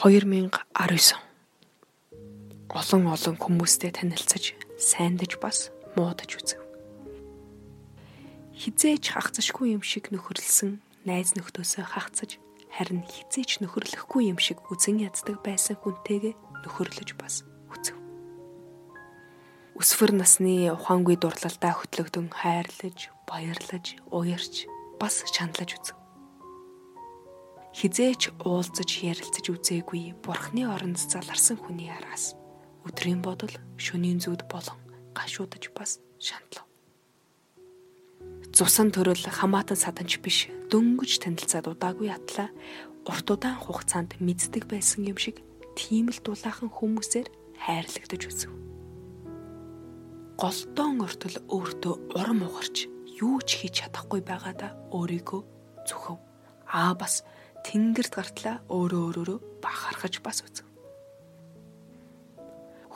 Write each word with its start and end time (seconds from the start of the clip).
2019 0.00 0.64
олон 2.72 3.02
олон 3.12 3.36
хүмүүстэй 3.36 3.92
танилцаж, 3.92 4.56
сайндаж 4.80 5.36
бас 5.44 5.68
муудаж 5.92 6.40
үзэв. 6.40 6.56
Хизээч 8.56 9.12
хагцшгүй 9.12 9.76
юм 9.76 9.84
шиг 9.84 10.08
нөхөрлсөн 10.08 10.80
найз 11.04 11.36
нөхдөөсөө 11.36 11.84
хагцаж, 11.84 12.40
харин 12.72 13.04
хизээч 13.04 13.60
нөхөрлөхгүй 13.60 14.32
юм 14.32 14.40
шиг 14.40 14.64
үзэн 14.72 15.04
яддаг 15.04 15.36
байсан 15.44 15.76
хүнтэйгээ 15.76 16.32
нөхөрлөж 16.64 17.20
бас 17.20 17.44
үзэв. 17.68 18.00
Өсвөр 19.76 20.16
насны 20.16 20.72
ухаангүй 20.80 21.20
дурлалдаа 21.20 21.76
хөтлөгдөн 21.76 22.32
хайрлаж, 22.32 23.12
баярлаж, 23.28 24.00
уярч 24.08 24.64
бас 24.96 25.28
шаналж 25.28 25.76
үзэв 25.76 25.99
хизээч 27.80 28.44
уулзаж 28.44 28.90
ярилцаж 29.00 29.46
үзээгүй 29.56 30.20
бурхны 30.20 30.68
оронд 30.68 31.00
заларсан 31.00 31.56
хүний 31.56 31.88
араас 31.88 32.36
өдрийн 32.84 33.24
бодол 33.24 33.56
шөнийн 33.80 34.20
зүуд 34.20 34.44
болон 34.52 34.76
гашуудаж 35.16 35.72
бас 35.72 35.96
шаналв. 36.20 36.68
Цусан 38.52 38.92
төрөл 38.92 39.24
хамаатан 39.24 39.80
саданч 39.80 40.20
биш 40.20 40.52
дөнгөж 40.68 41.24
танилцаад 41.24 41.72
удаагүй 41.72 42.12
атлаа 42.12 42.52
урт 43.08 43.26
удаан 43.32 43.56
хугацаанд 43.56 44.20
мэддэг 44.20 44.68
байсан 44.68 45.08
юм 45.08 45.16
шиг 45.16 45.40
тийм 45.72 46.12
л 46.12 46.20
дулаахан 46.20 46.68
хүмүүсээр 46.68 47.32
хайрлагдаж 47.64 48.22
үзв. 48.28 48.52
Голтон 50.36 51.00
ортол 51.00 51.36
өөртөө 51.48 51.94
урам 52.12 52.44
угарч 52.44 52.92
юу 53.24 53.40
ч 53.40 53.64
хийж 53.64 53.88
чадахгүй 53.88 54.20
байгаадаа 54.20 54.76
өөрийгөө 54.92 55.40
зүхв. 55.88 56.20
Аа 56.68 56.92
бас 56.92 57.24
тэнгэрт 57.66 58.12
гартлаа 58.16 58.56
өөрөө 58.72 59.00
өөрөөрөө 59.06 59.38
бахархаж 59.60 60.20
бас 60.24 60.40
үзв. 60.44 60.64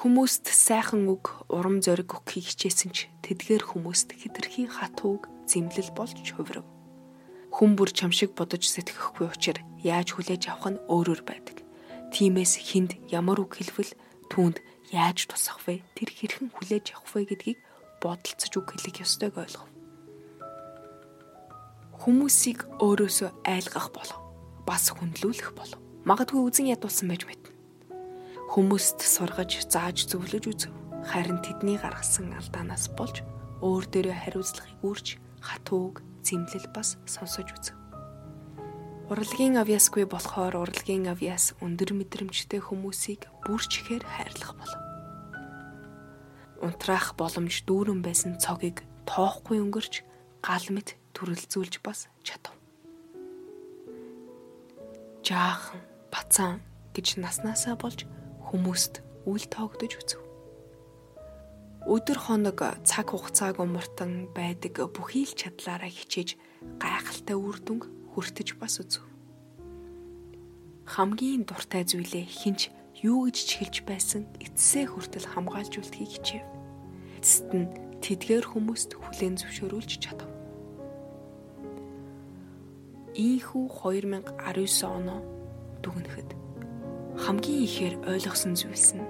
Хүмүүст 0.04 0.52
сайхан 0.52 1.08
үг, 1.08 1.32
урам 1.48 1.80
зориг 1.80 2.12
өгөхийг 2.12 2.52
хичээсэн 2.52 2.90
ч 2.92 3.08
тэдгээр 3.24 3.64
хүмүүст 3.72 4.12
хитрхи 4.12 4.68
хатууг 4.68 5.32
зэмлэл 5.48 5.96
болж 5.96 6.18
хувирв. 6.28 6.66
Хүн 7.54 7.72
бүр 7.78 7.88
чамшиг 7.94 8.36
бодож 8.36 8.68
сэтгэхгүй 8.68 9.32
учраас 9.32 9.64
яаж 9.80 10.12
хүлээж 10.12 10.50
авах 10.50 10.76
нь 10.76 10.82
өөрөөр 10.90 11.22
байдаг. 11.24 11.62
Тимээс 12.12 12.58
хинд 12.58 12.98
ямар 13.08 13.40
үг 13.40 13.56
хэлвэл 13.56 13.96
түүнд 14.28 14.58
яаж 14.92 15.30
тусах 15.30 15.62
вэ? 15.64 15.80
Тэр 15.96 16.10
хэрхэн 16.10 16.50
хүлээж 16.52 16.98
авах 16.98 17.14
вэ 17.14 17.20
гэдгийг 17.30 17.58
бодолцож 18.02 18.52
үг 18.58 18.68
хэлэх 18.74 19.06
ёстойг 19.06 19.38
ойлгов. 19.38 19.70
Хүмүүсийг 22.02 22.66
өөрөөсөө 22.82 23.30
айлгах 23.46 23.88
болов 23.94 24.23
бас 24.66 24.90
хүндлүүлэх 24.90 25.52
болов. 25.54 25.80
Магадгүй 26.04 26.40
үзен 26.40 26.68
ядуулсан 26.72 27.08
байж 27.08 27.24
мэднэ. 27.28 27.52
Хүмүүст 28.52 29.00
сургаж, 29.00 29.64
зааж 29.68 30.04
зөвлөж 30.08 30.44
үзв. 30.48 30.72
Харин 31.04 31.40
тэдний 31.44 31.76
гаргасан 31.76 32.32
алдаанаас 32.32 32.92
болж 32.96 33.24
өөр 33.60 33.84
дээрээ 33.88 34.16
хариуцлагыг 34.24 34.80
үрж 34.84 35.20
хатууг 35.40 36.00
зэмлэл 36.24 36.68
бас 36.72 36.96
сонсож 37.04 37.48
үзв. 37.52 37.76
Урлагийн 39.12 39.60
авьяасгүй 39.60 40.08
болохоор 40.08 40.64
урлагийн 40.64 41.12
авьяас 41.12 41.52
өндөр 41.60 41.92
мэдрэмжтэй 41.92 42.60
хүмүүсийг 42.64 43.28
бүрчхээр 43.44 44.00
хайрлах 44.00 44.56
болов. 44.56 44.80
Унтраах 46.64 47.12
боломж 47.20 47.68
дүүрэн 47.68 48.00
байсан 48.00 48.40
цогийг 48.40 48.80
тоохгүй 49.04 49.60
өнгөрч 49.60 50.00
гал 50.40 50.66
мэт 50.72 50.96
төрөлзүүлж 51.12 51.84
бас 51.84 52.08
чадав 52.24 52.56
жаахан 55.24 55.80
бацаан 56.12 56.60
гэж 56.92 57.16
наснаасаа 57.24 57.80
болж 57.80 58.04
хүмүүст 58.44 59.00
үл 59.24 59.44
тоогдож 59.48 59.92
үзв. 59.96 60.20
Өдөр 61.88 62.18
хоног 62.20 62.60
цаг 62.84 63.12
хугацааг 63.12 63.56
умартан 63.60 64.28
байдаг 64.36 64.84
бүхий 64.92 65.24
л 65.24 65.32
чадлаараа 65.32 65.88
хичээж 65.88 66.36
гайхалтай 66.76 67.36
үр 67.36 67.56
дүнг 67.64 67.88
хүртэж 68.12 68.60
бас 68.60 68.80
үзв. 68.84 69.00
Хамгийн 70.84 71.48
дуртай 71.48 71.88
зүйлээ 71.88 72.24
хинч 72.28 72.68
юу 73.00 73.24
гэж 73.24 73.36
чихэлж 73.48 73.76
байсан 73.88 74.28
эцсээ 74.44 74.92
хүртэл 74.92 75.28
хамгаалж 75.32 75.80
үлдэхийг 75.80 76.12
хичээв. 76.20 76.44
Эцэст 77.20 77.48
нь 77.52 77.72
тэдгээр 78.04 78.44
хүмүүст 78.52 78.96
хүлээн 79.00 79.40
зөвшөөрүүлж 79.40 79.92
чадав. 80.04 80.33
Ийхүү 83.14 83.70
2019 83.70 84.90
оноо 84.90 85.22
дүгнэхэд 85.86 86.34
хамгийн 87.22 87.62
ихээр 87.62 87.94
ойлгосон 88.10 88.58
зүйлс 88.58 88.98
нь 88.98 89.06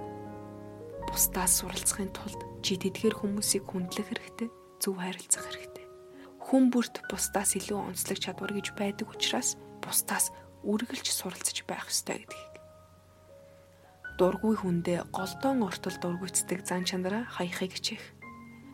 бусдаас 1.09 1.65
суралцахын 1.65 2.13
тулд 2.13 2.37
чи 2.61 2.77
тэдгээр 2.77 3.17
хүмүүсийг 3.17 3.65
хүндлэх 3.65 4.05
хэрэгтэй, 4.05 4.53
зөв 4.77 5.01
харилцах 5.01 5.49
хэрэгтэй. 5.49 5.89
Хүн 6.37 6.69
бүрт 6.69 7.01
бусдаас 7.09 7.57
илүү 7.57 7.81
онцлог 7.81 8.21
чадвар 8.21 8.53
гэж 8.53 8.77
байдаг 8.77 9.09
учраас 9.09 9.57
бусдаас 9.81 10.37
үргэлж 10.69 11.09
суралцж 11.09 11.65
байх 11.65 11.89
ёстой 11.89 12.29
гэдгийг. 12.29 12.55
Дургүй 14.21 14.55
хүндээ 14.61 15.09
голдон 15.17 15.65
ортол 15.65 15.97
дургүйцдэг 15.97 16.61
зан 16.61 16.85
чанараа 16.85 17.25
хаяхыг 17.25 17.73
хичээх 17.73 18.05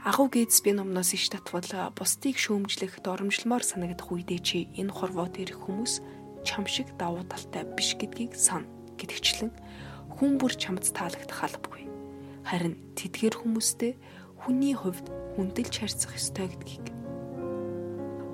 Агуу 0.00 0.30
гидс 0.32 0.62
би 0.64 0.72
номноос 0.72 1.12
иш 1.12 1.28
татвал 1.28 1.92
бусдыг 1.92 2.40
шөөмжлөх 2.40 3.04
доромжлмоор 3.04 3.60
санагдах 3.60 4.08
үедээ 4.08 4.40
чи 4.40 4.58
энэ 4.80 4.88
хорвоод 4.88 5.36
ирэх 5.36 5.60
хүмүүс 5.60 6.00
чам 6.40 6.64
шиг 6.64 6.96
давуу 6.96 7.20
талтай 7.28 7.68
биш 7.76 8.00
гэдгийг 8.00 8.32
сан 8.32 8.64
гэдгчлэн 8.96 9.52
хүн 10.16 10.40
бүр 10.40 10.56
чамд 10.56 10.88
таалагдах 10.96 11.44
албагүй. 11.44 11.84
Харин 12.48 12.80
тэдгээр 12.96 13.44
хүмүүстэй 13.44 13.92
хүний 14.40 14.72
хувьд 14.72 15.04
хүндэлж 15.36 15.74
харьцах 15.84 16.16
ёстой 16.16 16.48
гэдгийг 16.48 16.88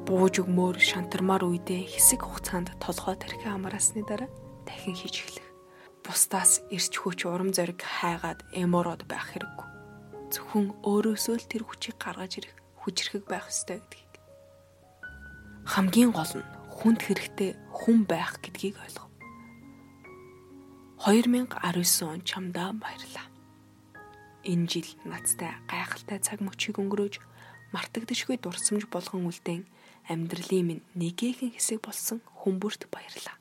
бууж 0.07 0.39
өгмөр 0.47 0.79
шантармаар 0.79 1.51
үедээ 1.51 1.83
хэсэг 1.83 2.23
хугацаанд 2.23 2.79
толгой 2.79 3.19
тархи 3.19 3.51
амраасны 3.51 4.07
дараа 4.07 4.31
дахин 4.63 4.95
хийж 4.95 5.19
эхлэх. 5.19 5.51
Бусдаас 6.07 6.63
ирч 6.71 6.95
хүч 6.95 7.27
урам 7.27 7.51
зориг 7.51 7.83
хайгаад 7.83 8.47
эмороод 8.55 9.03
байх 9.11 9.35
хэрэггүй 9.35 9.76
зөвхөн 10.33 10.67
өөрөөсөө 10.83 11.37
л 11.39 11.47
тэр 11.51 11.63
хүчийг 11.67 11.97
гаргаж 11.99 12.33
ирэх 12.43 12.55
хүчрхэг 12.83 13.25
байх 13.27 13.47
ёстой 13.51 13.79
гэдгийг. 13.83 14.15
Хамгийн 15.67 16.11
гол 16.15 16.33
нь 16.39 16.47
хүнд 16.71 17.01
хэрэгтэй 17.03 17.51
хүн 17.71 18.07
байх 18.07 18.39
гэдгийг 18.43 18.77
ойлгов. 18.79 19.11
2019 21.07 22.07
он 22.07 22.21
чамдаа 22.27 22.73
баярлаа. 22.75 23.27
Энэ 24.47 24.67
жил 24.71 24.91
надтай 25.05 25.55
гайхалтай 25.71 26.19
цаг 26.23 26.39
мөчийг 26.43 26.79
өнгөрөөж 26.79 27.19
мартагдашгүй 27.75 28.39
дурсамж 28.39 28.87
болгон 28.91 29.27
үлдээн 29.27 29.67
амьдралын 30.07 30.67
минь 30.67 30.87
нэгэхэн 30.95 31.55
хэсэг 31.55 31.83
болсон 31.83 32.23
хүмүүст 32.43 32.87
баярлаа. 32.91 33.37